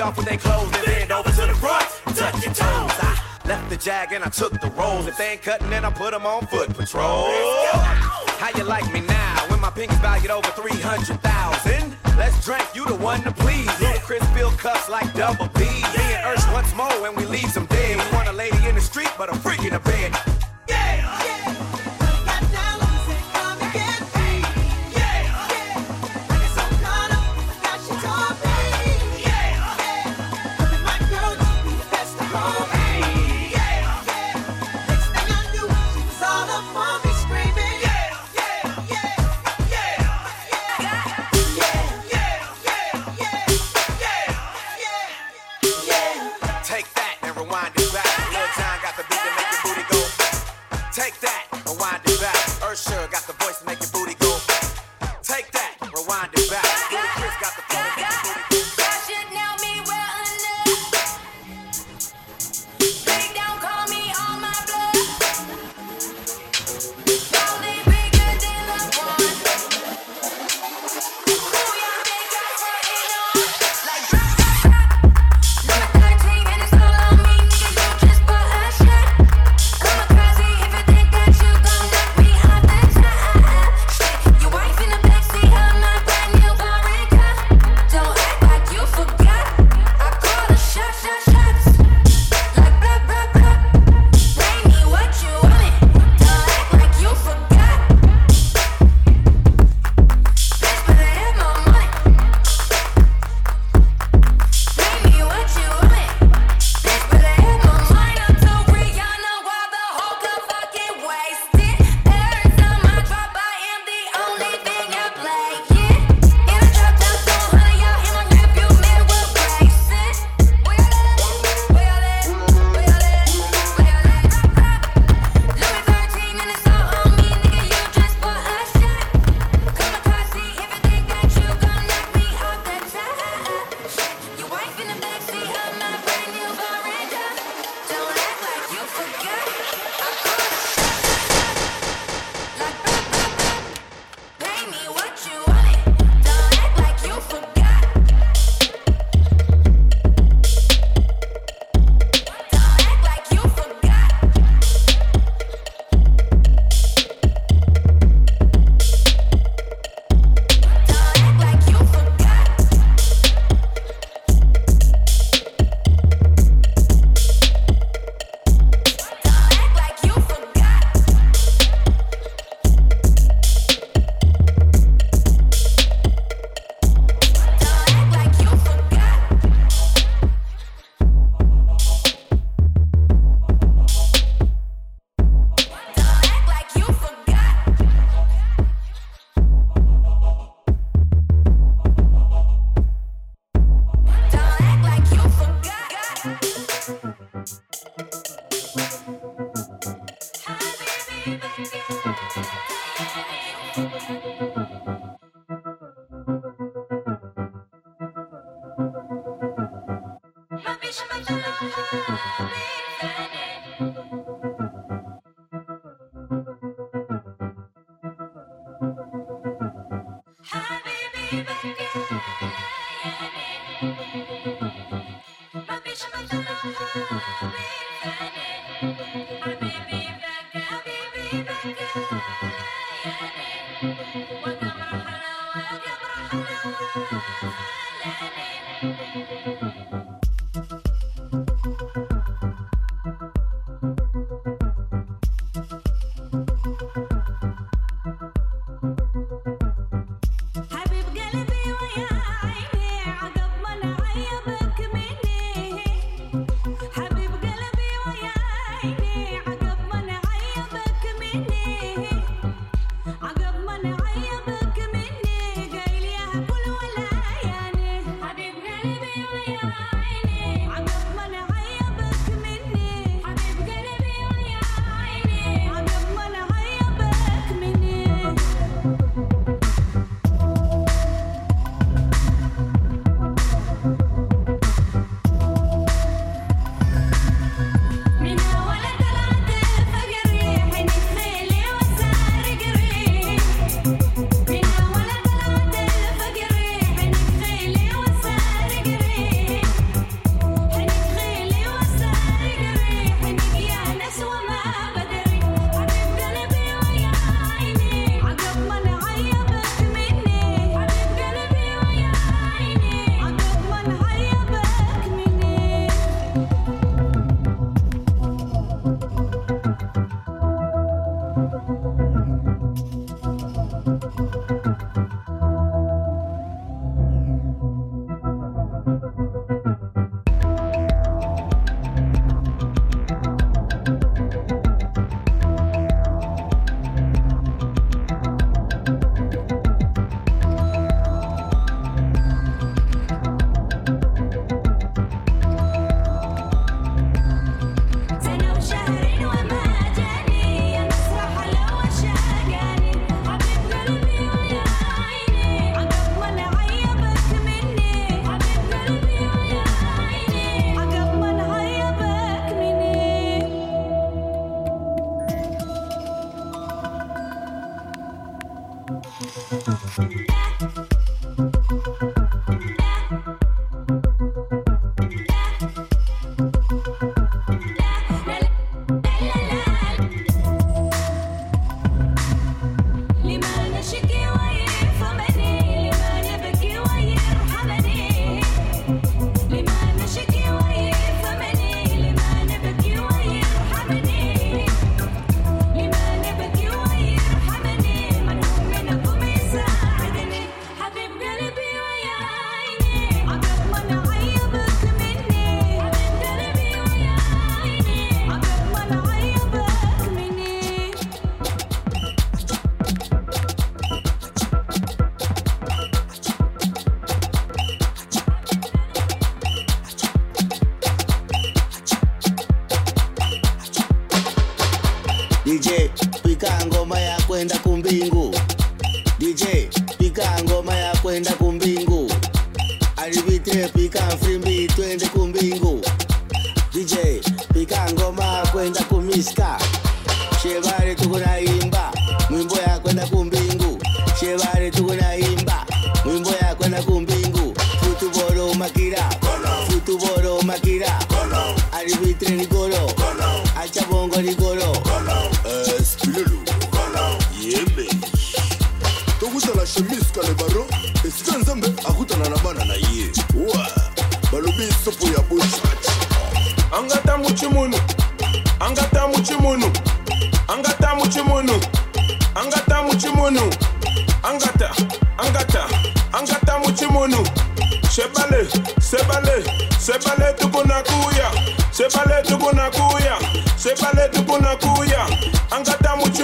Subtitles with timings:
[0.00, 1.86] off with their clothes and bend over to the front.
[2.16, 2.92] Touch your toes.
[3.00, 5.06] I left the jag and I took the rolls.
[5.06, 7.28] If they ain't cutting, then I put them on foot patrol.
[8.38, 9.46] How you like me now?
[9.48, 11.96] When my pink's valued over 300,000.
[12.16, 13.68] Let's drink, you the one to please.
[13.80, 15.60] Little Chris filled cups like double B.
[15.64, 17.96] Me and Ursh once more and we leave some dead.
[17.96, 20.12] We want a lady in the street, but a freak in a bed.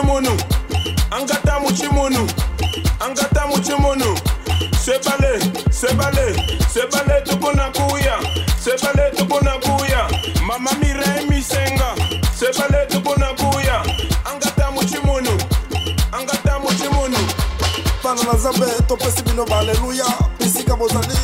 [0.03, 0.37] muchimunu,
[1.11, 2.29] angata muchimunu,
[3.01, 4.19] angata muchimunu.
[4.85, 5.39] Sebale,
[5.71, 6.35] sebale,
[6.69, 8.19] sebale tukuna kuya,
[8.59, 10.09] sebale tukuna kuya.
[10.47, 11.95] Mama mire misenga,
[12.35, 13.83] sebale tukuna kuya,
[14.25, 15.31] angata muchimunu,
[16.13, 17.19] angata muchimunu.
[18.03, 20.05] Pana na zambe topesi bino baleluya,
[20.39, 21.17] bisika bozali.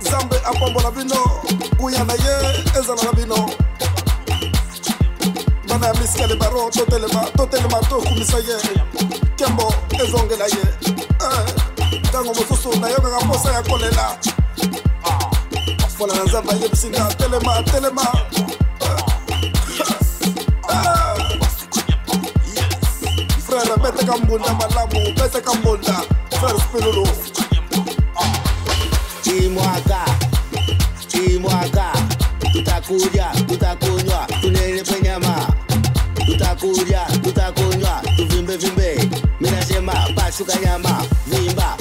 [0.00, 1.16] Zambe apambola bino,
[1.78, 3.31] kuya na ye ezala na bino.
[6.12, 8.56] Bana ya miskele baro totelema totelema tokumisa ye
[9.34, 10.64] nkembo ezongela ye.
[11.20, 11.54] Eh,
[12.08, 14.18] ntango mosusu nayokaka mposa ya kolela.
[15.98, 18.02] Fola na nzambe ayebisinga telema telema.
[23.46, 26.02] Frère beteka mbunda malamu beteka mbunda.
[26.30, 27.08] Frère spilulu
[29.22, 30.04] Chimwaka,
[31.08, 31.92] chimwaka,
[32.52, 34.61] tutakuja, tutakunywa, tunenepe
[40.32, 41.76] minasema pasuka nyama, vimba,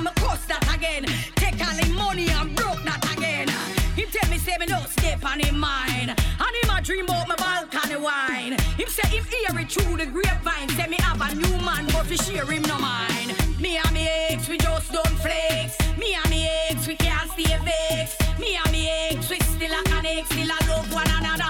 [0.00, 1.04] and me cuss that again.
[1.36, 3.48] Take all him money and broke that again.
[3.96, 6.10] Him tell me say me no step on him mind.
[6.10, 8.52] And him a dream about my balcony wine.
[8.80, 10.68] Him say him hear it through the grapevine.
[10.70, 13.36] Say me have a new man, but fi share him no mind.
[13.60, 15.76] Me and me ex, we just don't flex.
[15.98, 18.20] Me and me ex, we can't stay vexed.
[18.38, 21.49] Me and me ex, we still a connect, still a love one another.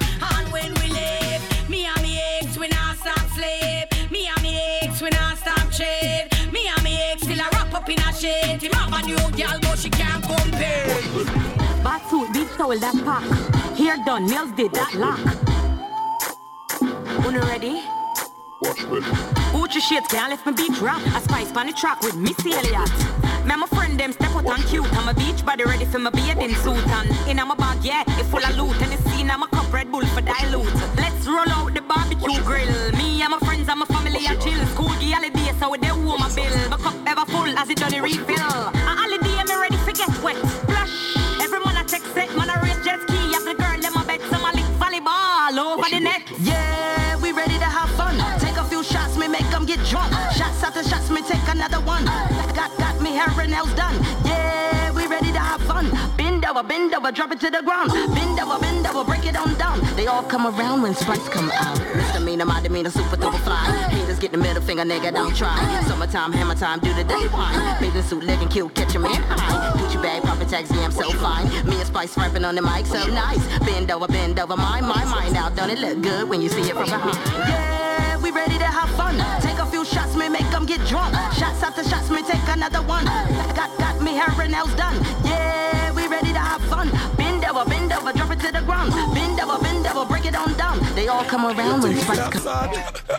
[8.20, 8.62] A shade.
[8.62, 10.86] Him have a new girl, but she can't compare.
[11.82, 13.24] Bad suit, big towel, that pack.
[13.76, 15.20] Hair done, nails did that lock.
[17.26, 17.82] Una ready?
[18.88, 21.02] Gucci shit can't lift my beach rock.
[21.14, 22.90] I spice on the track with Missy Elliott.
[23.44, 24.86] Me and my friend them step out on cute.
[24.96, 28.24] I'm a beach body ready for my bathing suit and in my bag yeah it
[28.24, 30.74] full of loot and it's seen I'm a cup Red Bull for dilute.
[30.96, 32.92] Let's roll out the barbecue grill.
[32.92, 34.64] Me and my friends and my family are chill.
[34.72, 36.68] School the holiday so dey warm my bill.
[36.70, 38.36] My cup ever full as it done the refill.
[38.36, 40.36] A holiday me ready for get wet.
[40.36, 41.16] Splash.
[41.40, 43.18] Every man I check set man I race jet ski.
[43.36, 46.22] As the girl them a bet some a lick volleyball over the net.
[46.40, 46.69] Yeah,
[50.60, 50.88] drunk.
[50.88, 52.04] Shots me take another one.
[52.54, 53.94] Got got me hair and nails done.
[54.24, 55.90] Yeah, we ready to have fun.
[56.16, 57.90] Bend over, bend over, drop it to the ground.
[57.92, 59.80] Bend over, bend over, break it on down.
[59.96, 61.78] They all come around when Spice come out.
[61.94, 63.64] Misdemeanor, my demeanor, super duper fly.
[63.90, 65.56] Haters get the middle finger, nigga, don't try.
[65.86, 67.80] Summertime, hammer time, do the day pine.
[67.80, 69.78] Bathing suit, legging cute, catch a man high.
[69.78, 71.46] Gucci bag, proper tags, yeah, I'm so fine.
[71.66, 73.44] Me and Spice rapping on the mic, so nice.
[73.60, 75.56] Bend over, bend over, my, my mind out.
[75.56, 77.16] Don't it look good when you see it from behind?
[77.48, 79.39] Yeah, we ready to have fun.
[80.90, 81.14] Drunk.
[81.38, 83.04] Shots after shots, me take another one.
[83.54, 84.96] Got, got me hair and nails done.
[85.24, 86.90] Yeah, we ready to have fun.
[87.16, 88.90] Bend over, bend over, drop it to the ground.
[89.14, 90.78] Bend over, bend over, break it on down.
[90.96, 92.42] They all come around when Spice come.
[92.42, 92.70] sad,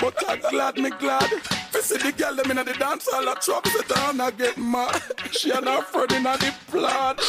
[0.01, 1.29] but I'm glad me glad.
[1.71, 4.57] Fi see the girl them inna the dance hall, a truck sit down, I get
[4.57, 5.01] mad.
[5.31, 7.19] She and her friend inna the plaid.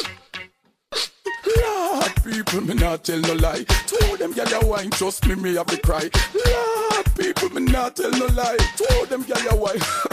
[1.56, 3.64] Lord, people, me not tell no lie.
[3.86, 6.10] Told them, girl, you wine, trust me, me have to cry.
[6.46, 8.56] Lord, people, me not tell no lie.
[8.76, 9.80] Told them, girl, you wine.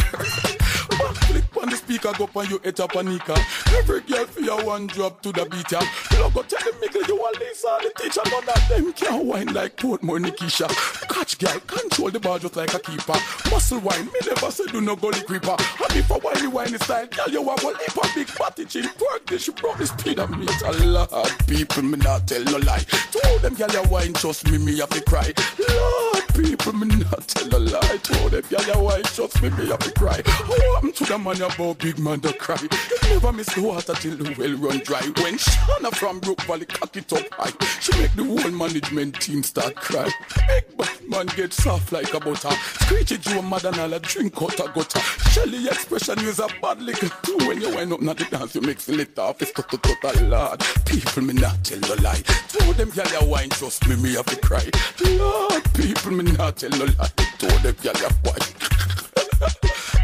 [1.62, 3.36] On the speaker, go on you head up a nika.
[3.76, 5.82] Every girl for your one drop to the beat ya.
[6.12, 8.22] You go tell the Miguel you are Lisa, the teacher.
[8.32, 10.70] None of them can wine like Portmore Nikisha.
[11.10, 13.16] Catch girl, control the ball just like a keeper.
[13.52, 15.56] Muscle wine, me never say do no gully creeper.
[15.60, 18.86] And if a whiny wine style, girl, you have a leap a big body chin.
[18.86, 20.48] Work this, you the speed of me.
[20.66, 22.86] A lot of people, me not tell no lie.
[23.12, 25.34] Told them, girl, you wine, trust me, me have to cry.
[25.68, 27.98] Lord, people, me not tell no lie.
[28.04, 30.22] Told them, you wine, trust me, me have to cry.
[30.26, 32.58] Oh, I'm to the man about big man to cry.
[32.62, 35.02] You never miss the water till the well run dry.
[35.22, 39.44] When Shana from Brook Valley cock it up high, she make the whole management team
[39.44, 40.10] start cry.
[40.48, 42.52] Big bad man get soft like a butter.
[42.82, 45.00] Screechy Joe mother and all a drink out a gutter.
[45.32, 47.10] Shelly expression use a bad liquor.
[47.46, 49.42] When you wind up not the dance, you make it off.
[49.42, 50.60] It's total total lord.
[50.86, 52.22] People me not tell no lie.
[52.50, 54.70] Told them you wine, trust me, me have to cry.
[55.18, 57.10] Lord, people me not tell no lie.
[57.38, 58.42] Told them girl you wine.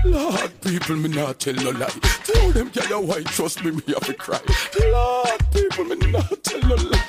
[0.15, 1.89] Lord, people, me not tell no lie.
[2.23, 4.39] Told them, girl, you white, trust me, me have to cry.
[4.79, 7.03] Lord, people, me not tell no lie.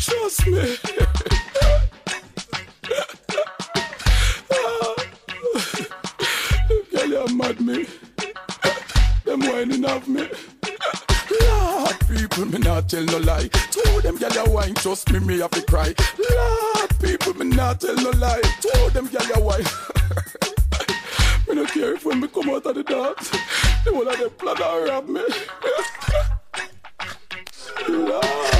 [0.00, 0.52] Trust me.
[6.92, 7.86] girl, you mad me.
[9.24, 10.27] Them whining of me.
[12.38, 13.48] People, me not tell no lie.
[13.48, 15.92] Told them, girl, you wine, trust me, me have to cry.
[16.30, 18.40] Lord, people, me not tell no lie.
[18.60, 19.64] Told them, girl, you wine.
[21.48, 23.30] Me no care if when me come out of the dance,
[23.84, 25.24] the whole of them plan to rob me.
[28.06, 28.57] Lord.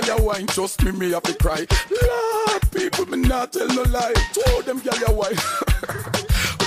[0.00, 1.66] Girl, you wine, trust me, me have to cry.
[1.90, 4.14] Lord, people, me not tell no lie.
[4.32, 5.34] Told them, girl, you wine.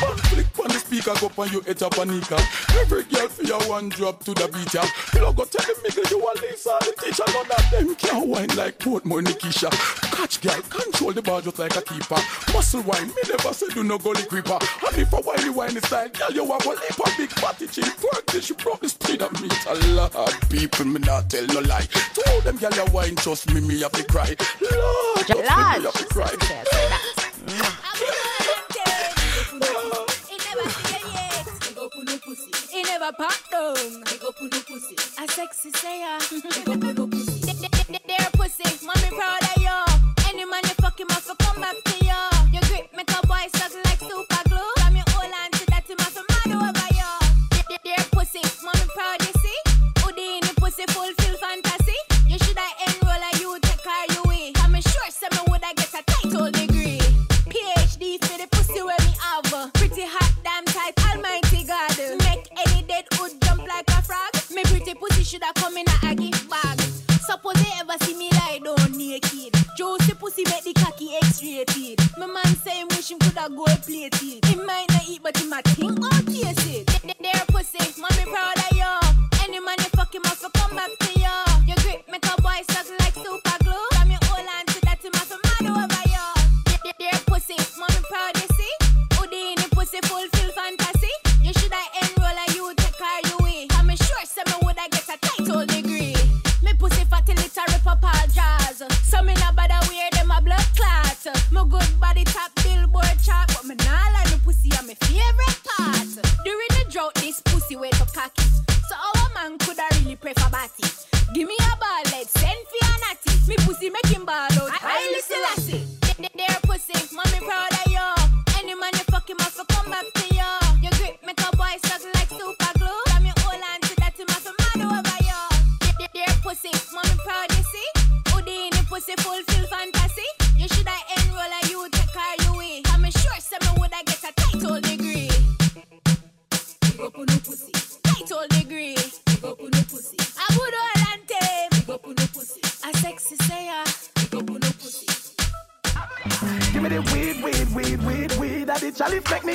[0.04, 2.38] Back flick on the speaker, go on you head up a nika.
[2.80, 4.84] Every girl for your one drop to the beat, ya.
[5.14, 7.24] You go tell the Miguel you are Lisa, the teacher.
[7.28, 10.03] None of them can wine like Portmore Nikisha.
[10.16, 12.22] Catch girl, control the ball just like a keeper.
[12.54, 14.60] Muscle wine, me never say do no gully creeper.
[14.86, 17.86] And if a whiny wine style, girl, you have a leap a big body chin.
[18.04, 19.50] Work this, you broke the speed of me.
[19.68, 20.14] A lot
[20.50, 21.88] people, me not tell no lie.
[22.14, 24.36] Told them, girl, you wine, trust me, me have to cry.
[24.62, 26.30] Lord, trust me, me have to cry.
[32.70, 33.76] He never pop down.
[34.06, 34.96] Big up on the pussy.
[35.22, 36.18] A sexy sayer.
[36.30, 37.34] Big up on the pussy.
[38.08, 39.53] There pussy, mommy proud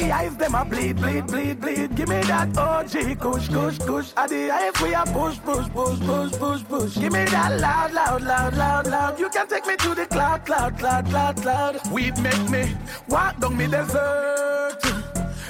[0.09, 1.94] make eyes them a bleed, bleed, bleed, bleed.
[1.94, 4.12] Give me that OG, kush, kush, kush.
[4.16, 6.94] At the eyes we a push, push, push, push, push, push.
[6.99, 9.18] Give me that loud, loud, loud, loud, loud.
[9.18, 11.92] You can take me to the cloud, cloud, cloud, cloud, cloud.
[11.92, 12.75] Weed make me
[13.09, 14.81] walk down me desert.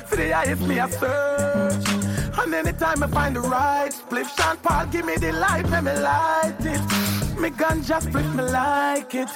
[0.07, 1.88] For the highest me a search.
[2.38, 5.92] And anytime I find the right split, Sean Paul give me the light, let me
[5.92, 7.40] light it.
[7.40, 9.29] Me gun just split, me like it.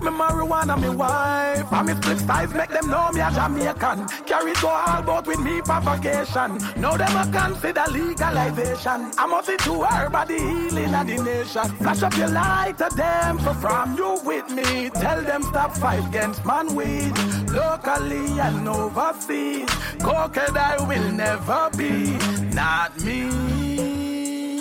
[0.00, 1.72] Me marijuana, me wife.
[1.72, 4.06] And me split styles make them know me a Jamaican.
[4.26, 6.58] Carry go all about with me propagation.
[6.76, 9.10] Now them a consider legalization.
[9.18, 11.68] I must see to her body healing of the nation.
[11.76, 14.90] Flash up your light to them, so from you with me.
[14.90, 17.12] Tell them stop fight against man weed.
[17.50, 19.70] Locally and overseas.
[20.00, 22.16] Cocaine I will never be.
[22.54, 23.95] Not me.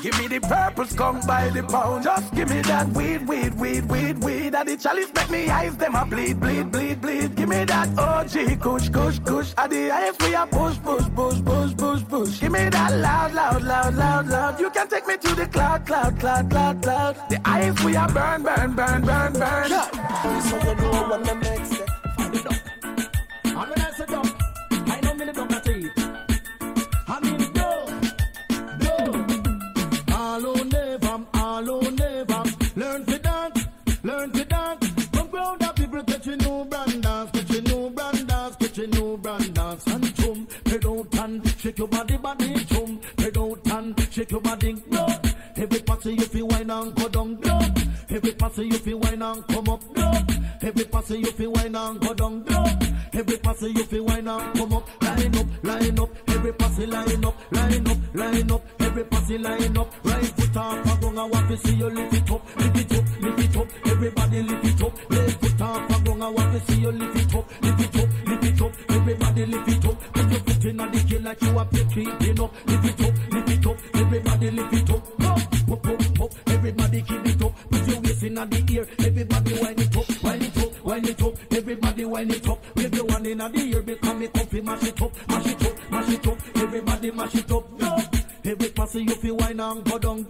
[0.06, 2.04] Give me the purple skunk by the pound.
[2.04, 4.54] Just give me that weed, weed, weed, weed, weed.
[4.54, 7.36] And the chalice make me eyes them a bleed, bleed, bleed, bleed.
[7.36, 9.56] Give me that OG kush, kush, kush.
[9.58, 12.39] And the eyes we a push, push, push, push, push, push.
[12.39, 14.60] Give me that loud, loud, loud, loud, loud.
[14.60, 17.15] You can take me to the cloud, cloud, cloud, cloud, cloud.
[17.32, 19.70] The eyes we a burn, burn, burn, burn, burn.
[19.70, 21.89] So you know what the next step.
[23.46, 23.85] And when
[31.56, 32.44] all never.
[32.76, 33.68] Learn to dance,
[34.04, 34.89] learn to dance.
[35.13, 38.78] From ground up, people catch a new brand dance, catch a new brand dance, catch
[38.78, 39.88] a new brand dance.
[39.88, 43.00] And chum, head out and shake your body, body, chum.
[43.18, 45.08] Head out and shake your body, go.
[45.56, 47.60] Every party you feel wine and go down, go.
[48.10, 50.12] Every party you feel wine and come up, go.
[50.62, 52.65] Every party you feel wine and go down, go.
[53.13, 56.10] Every party you feel wine and come up, line up, line up.
[56.28, 58.62] Every party line up, line up, line up.
[58.82, 60.05] Every party line up,
[61.56, 63.68] To see you lift it up, lift it up, lift it up.
[63.86, 67.15] Everybody lift it up, left foot off, I go I want to see you lift
[67.15, 68.72] it up, lift it up, lift it up.
[68.89, 72.52] Everybody lift it up, put your foot in the kill like you are creeping up,
[72.68, 73.78] lift it up, lift it up.
[73.94, 76.34] Everybody lift it up, up, up, up, up.
[76.48, 78.88] Everybody keep it up, put your waist in the ear.
[79.00, 81.34] Everybody wind it up, wind it up, wind it up.
[81.54, 85.02] Everybody wind it up, wave your one in the ear because me comfy mash it
[85.02, 86.38] up, mash it up, mash it up.
[86.58, 87.65] Everybody mash it up.
[88.46, 90.24] Every passy you feel wine and go down,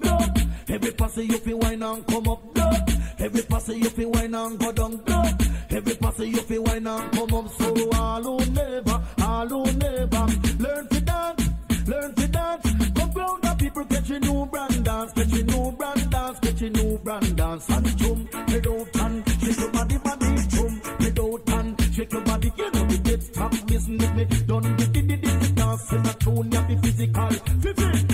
[1.15, 2.71] passy you feel wine and come up, go.
[3.19, 5.23] Every passy you feel wine and go down, go.
[5.69, 7.49] Every passy you feel wine and come up.
[7.53, 10.25] So all who never, all who never
[10.59, 11.49] learn to dance,
[11.87, 12.91] learn to dance.
[12.95, 16.61] Come round the people catch a new brand dance, catch a new brand dance, catch
[16.61, 17.69] a new brand dance.
[17.69, 22.21] And jump, head out and shake your body, body, jump, head out and shake your
[22.21, 22.51] body.
[22.57, 24.25] You know the get listen with me.
[24.47, 27.23] Don't get it, it, dance in a tune, you be physical.
[27.23, 28.04] Up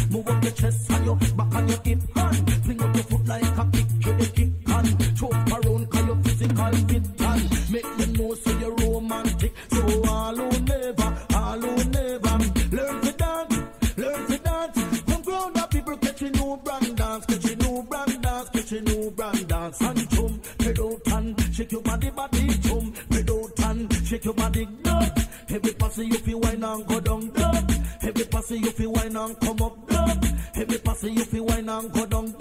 [0.52, 2.54] your chest and your back and your hip hand.
[2.64, 5.18] Fling up your foot like a kick to the kick hand.
[5.18, 9.54] Choke around 'cause you're physical fit and make them know so you're romantic.
[9.72, 12.36] So all who never, all who never
[12.76, 13.56] learn to dance,
[13.98, 15.02] learn to dance.
[15.08, 18.72] Come ground up, people catch a new brand dance, catch a new brand dance, catch
[18.72, 19.82] a new brand dance.
[19.82, 24.34] And chum, head out and shake your body, body, chum, head out and shake your
[24.34, 25.00] body, go.
[25.50, 27.52] Every passy you feel wine and go down, go.
[28.02, 29.91] Every passy you feel wine and come up, go.
[30.72, 32.34] Every passy you feel wine and go down.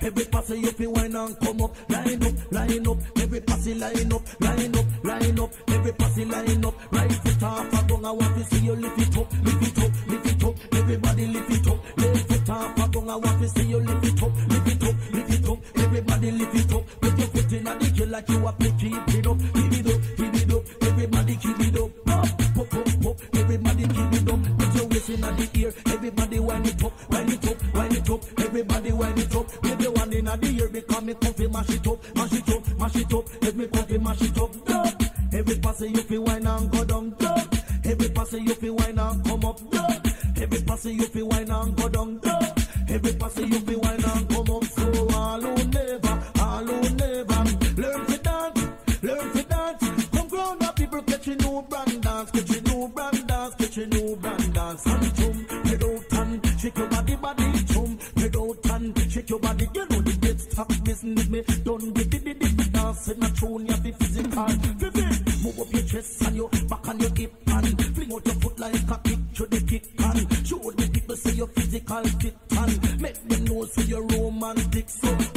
[0.00, 2.98] Every passy you feel wine and come up, line up, line up.
[3.18, 5.50] Every passy line up, line up, line up.
[5.66, 7.96] Every passy line up, right foot off, I go.
[7.96, 10.54] I want to see you lift it up, lift it up, lift it up.
[10.76, 13.00] Everybody lift it up, left foot off, I go.
[13.00, 15.58] I want to see you lift it up, lift it up, lift it up.
[15.74, 18.52] Everybody lift it up, put your foot in the kill like you are
[29.16, 31.98] Everybody it up, wave your one in the ear because me comfy mash it up,
[32.14, 33.42] mash it up, mash it up.
[33.42, 35.02] Let me comfy mash it up, up.
[35.32, 37.54] Every passy you feel wine and go down, up.
[37.84, 40.06] Every passy you feel wine and come up, up.
[40.36, 42.20] Every passy you feel wine and go down,
[73.66, 74.88] say you're romantic.
[74.88, 75.35] So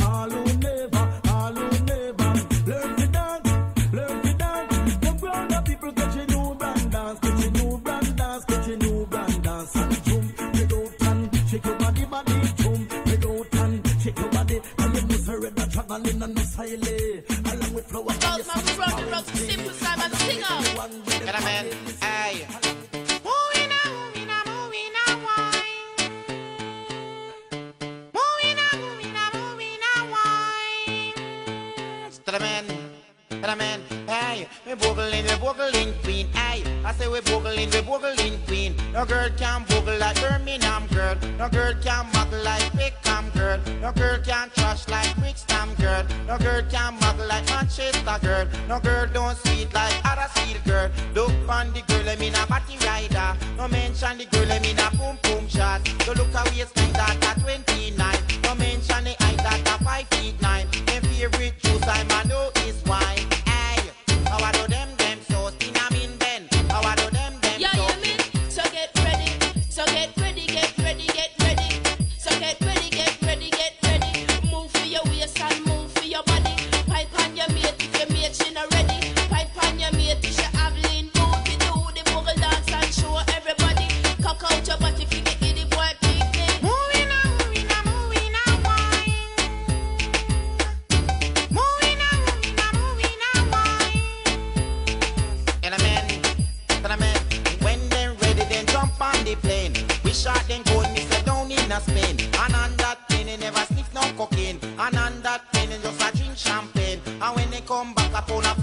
[101.87, 104.59] And on that thing, they never sniff no cocaine.
[104.77, 106.99] And on that thing, they just a drink champagne.
[107.21, 108.58] And when they come back I pull a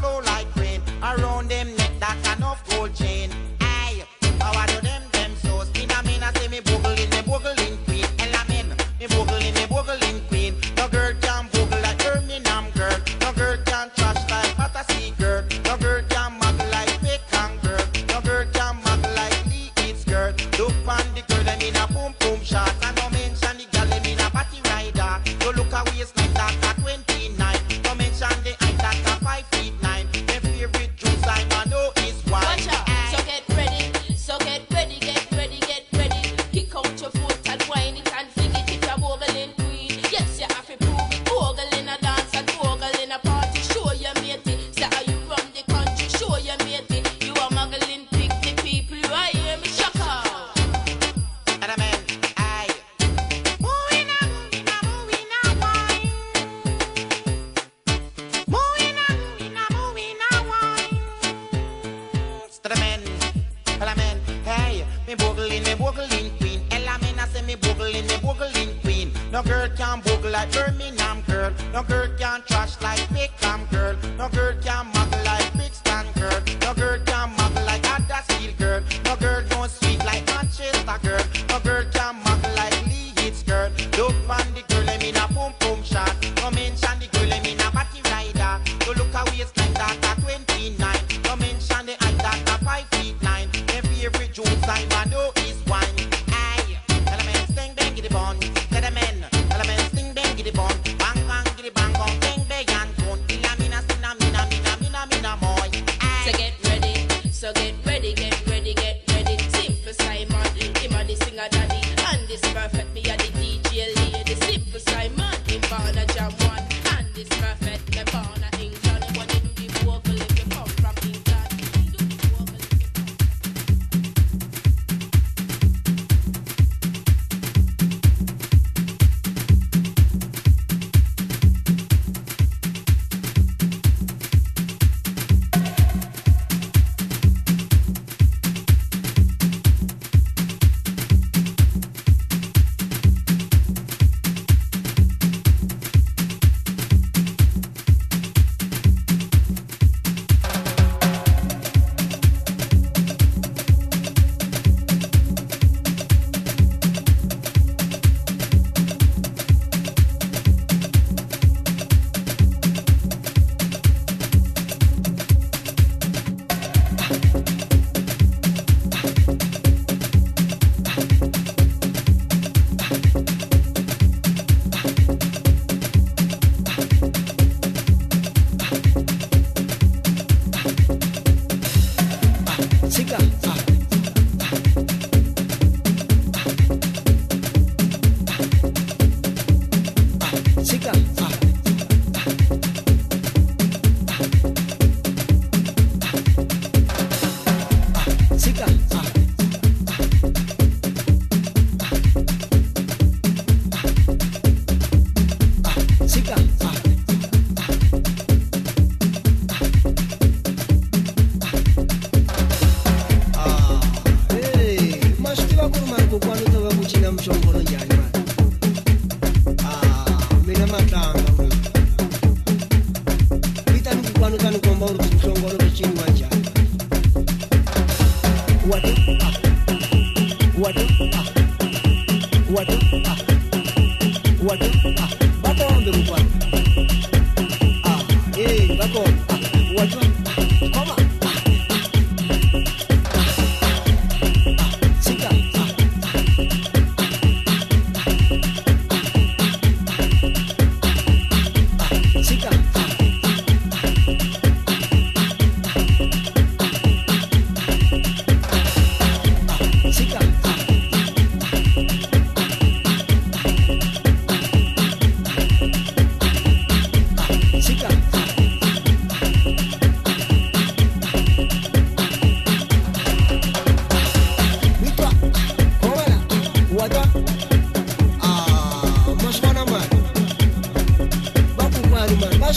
[83.97, 84.76] Look man the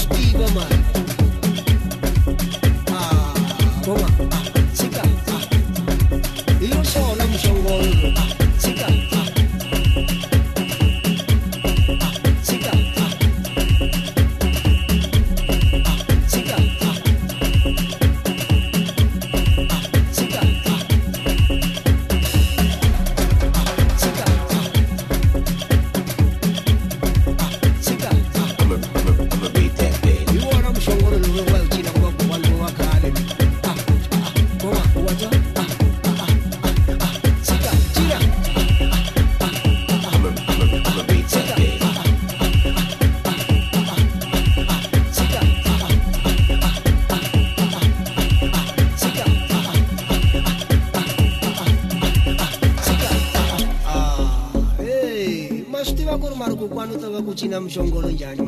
[0.07, 0.78] Bakukwani man.
[57.69, 58.38] 中国龙牙。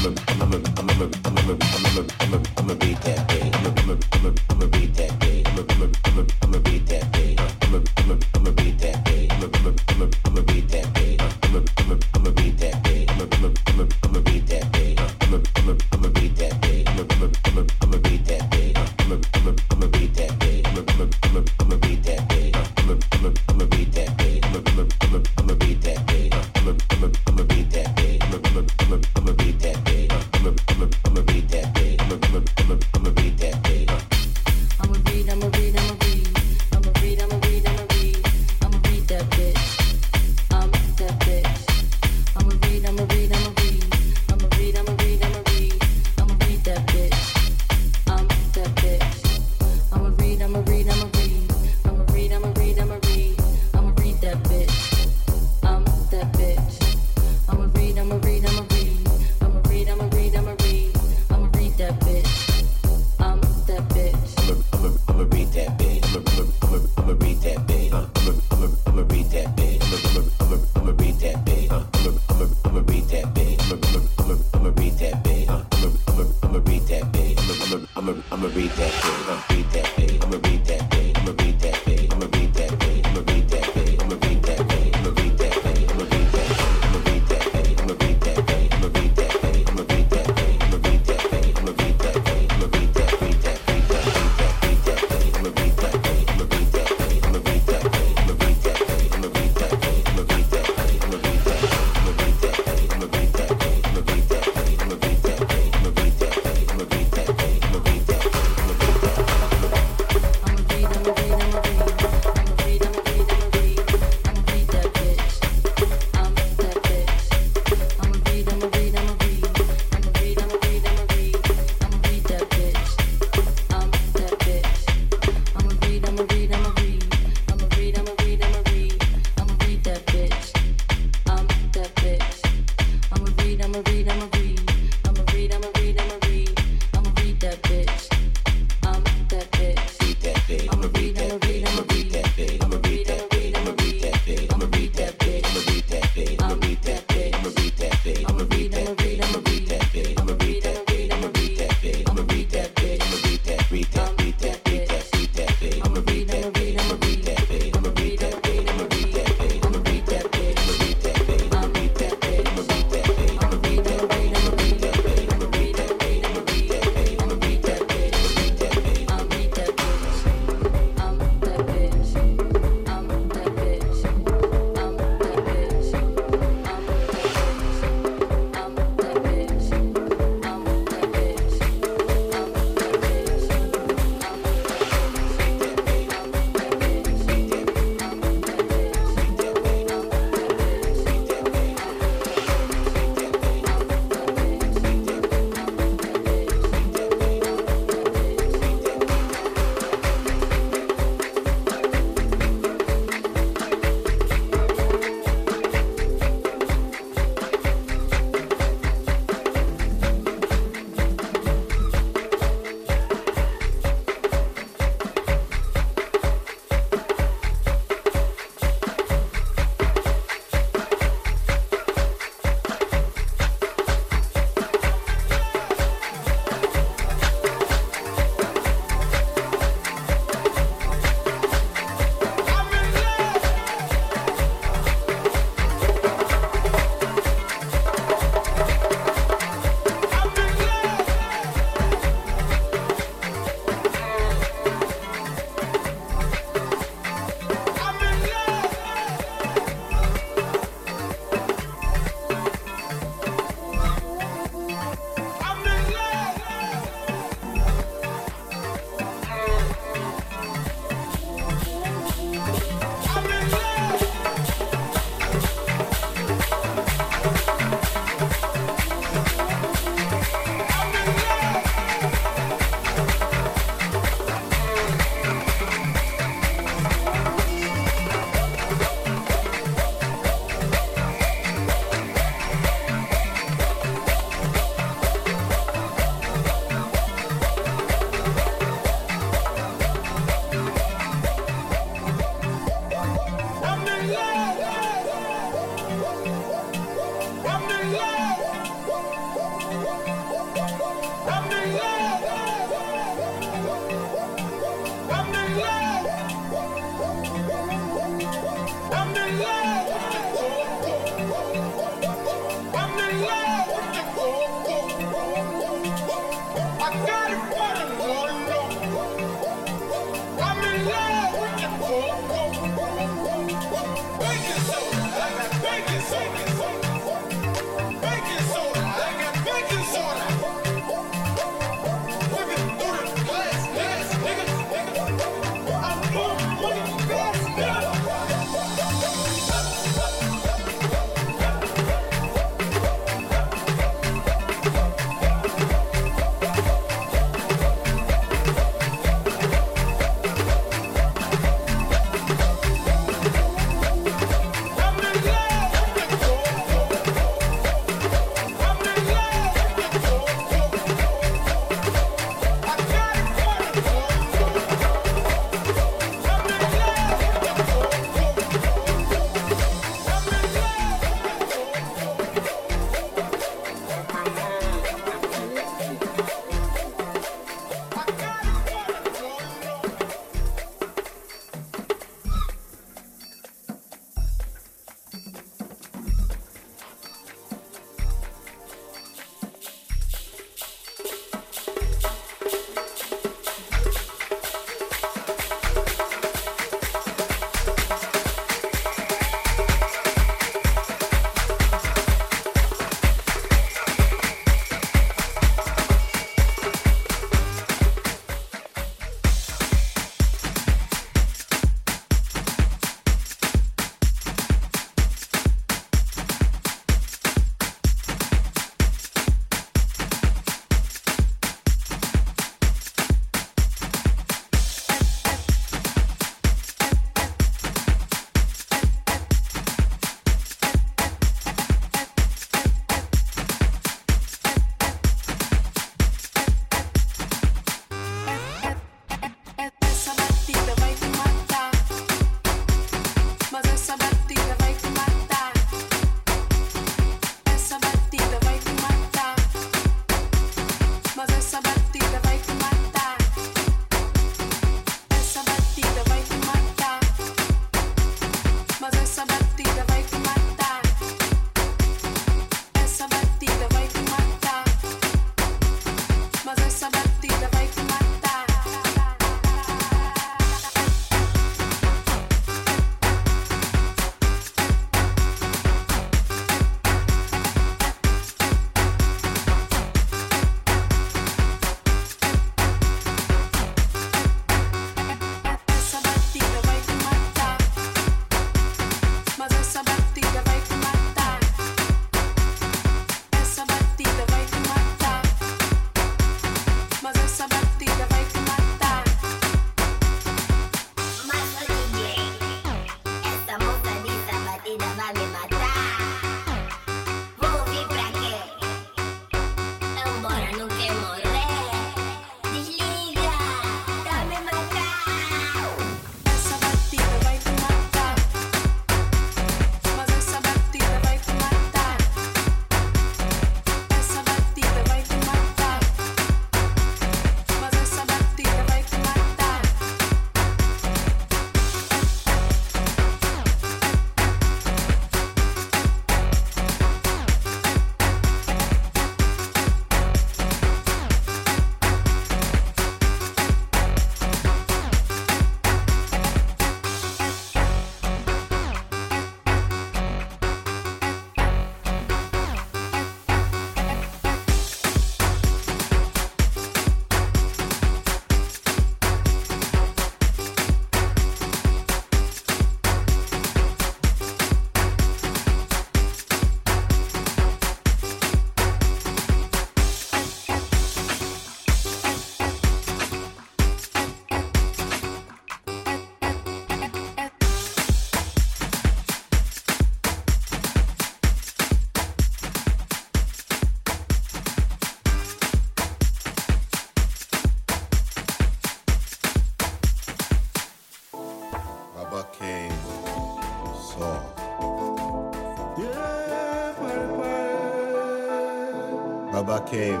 [599.66, 600.00] Came,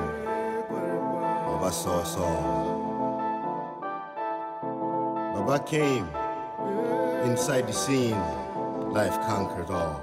[0.68, 2.74] Baba saw us all.
[5.34, 6.08] Baba came,
[7.24, 8.18] inside the scene,
[8.92, 10.02] life conquered all.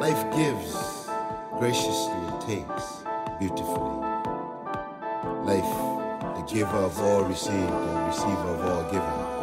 [0.00, 1.08] Life gives,
[1.58, 3.04] graciously takes,
[3.38, 4.00] beautifully.
[5.44, 5.72] Life,
[6.36, 9.41] the giver of all received and receiver of all given.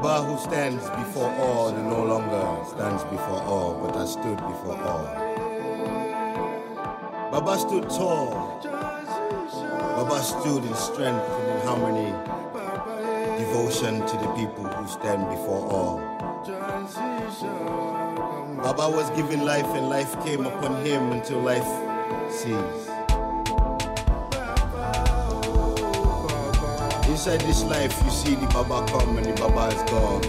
[0.00, 4.80] Baba who stands before all and no longer stands before all, but has stood before
[4.80, 5.06] all.
[7.32, 8.60] Baba stood tall.
[8.62, 12.12] Baba stood in strength and in harmony.
[13.38, 15.98] Devotion to the people who stand before all.
[18.62, 21.66] Baba was given life and life came upon him until life
[22.30, 22.97] ceased.
[27.18, 30.22] Inside this life, you see the Baba come and the Baba is gone.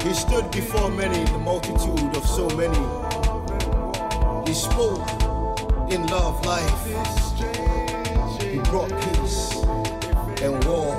[0.00, 2.76] He stood before many, the multitude of so many.
[4.44, 5.08] He spoke
[5.88, 6.84] in love life.
[8.42, 9.54] He brought peace
[10.42, 10.96] and war.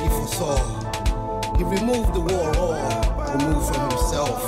[0.00, 0.56] He foresaw.
[1.58, 2.80] He removed the war all,
[3.36, 4.40] removed from himself,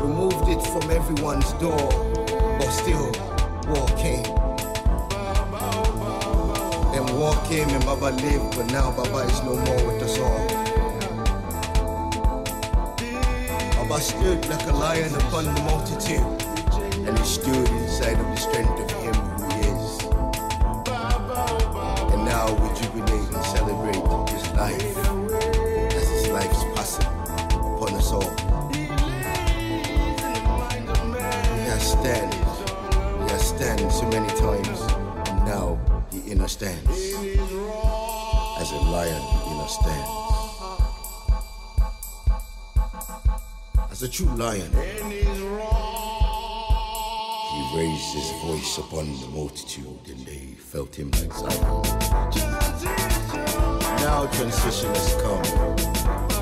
[0.00, 1.90] removed it from everyone's door.
[2.56, 3.10] But still,
[3.66, 4.45] war came.
[7.16, 10.46] War came and Baba lived, but now Baba is no more with us all.
[13.74, 16.20] Baba stood like a lion upon the multitude,
[17.08, 18.95] and he stood inside of the strength of
[36.36, 37.14] understands.
[38.60, 40.10] As a lion, he understands.
[43.90, 44.70] As a true lion,
[47.52, 51.82] he raised his voice upon the multitude, and they felt him like Zion.
[54.04, 55.42] Now transition has come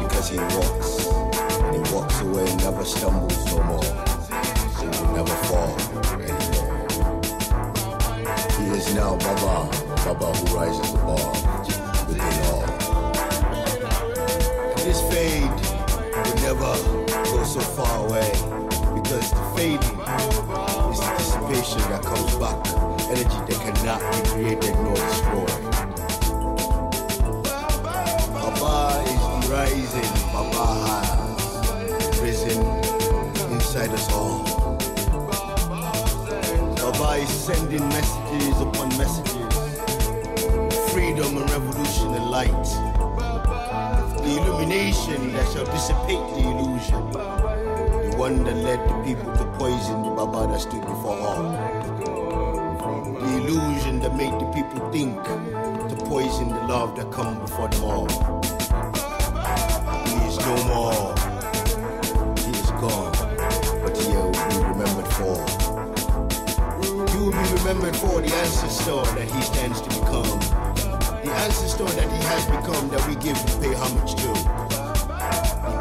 [0.03, 1.07] because he walks,
[1.63, 3.85] and he walks away and never stumbles no more.
[4.81, 5.73] He will never fall
[6.19, 6.75] anymore.
[8.59, 11.33] He is now Baba, Baba who rises above
[12.07, 12.65] within all.
[14.71, 15.57] And this fade
[16.15, 16.73] will never
[17.25, 18.31] go so far away
[18.95, 19.99] because the fading
[20.93, 22.59] is the dissipation that comes back,
[23.09, 25.63] energy that cannot be created nor destroyed.
[28.31, 30.67] Baba is the rising, Baba
[31.89, 32.61] has risen
[33.53, 34.45] inside us all.
[36.77, 39.24] Baba is sending messages upon messages,
[42.47, 42.65] light.
[44.23, 47.11] The illumination that shall dissipate the illusion.
[47.13, 51.53] The one that led the people to poison the Baba that stood before all.
[53.21, 57.85] The illusion that made the people think to poison the love that come before them
[57.85, 58.09] all.
[60.07, 61.15] He is no more.
[62.39, 63.13] He is gone.
[63.83, 65.37] But he will be remembered for.
[67.13, 70.44] You will be remembered for the ancestor that he stands to become.
[71.37, 74.29] Ancestor that he has become that we give and pay homage to.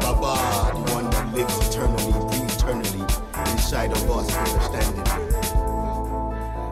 [0.00, 0.34] Baba,
[0.74, 3.04] the one that lives eternally, breathes eternally
[3.52, 5.04] inside of us, understanding.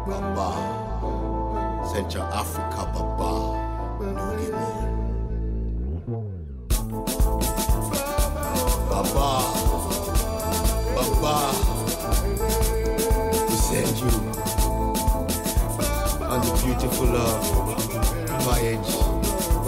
[0.07, 2.92] Baba, Central Africa,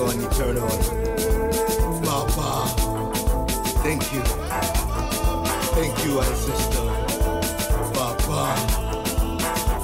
[0.05, 0.69] going eternal.
[2.03, 2.69] Baba,
[3.83, 4.21] thank you.
[5.77, 6.89] Thank you, ancestor.
[7.95, 8.43] Baba,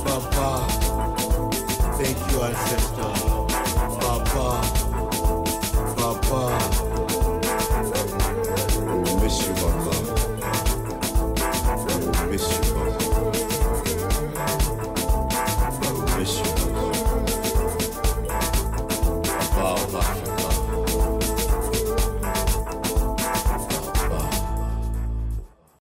[0.05, 0.67] Baba,
[1.99, 3.03] thank you, ancestor.
[3.03, 3.30] Baba,